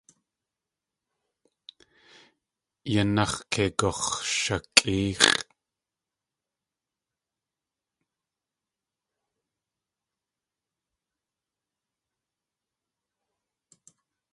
[2.93, 5.35] Yanax̲ kei gux̲shakʼéex̲ʼ.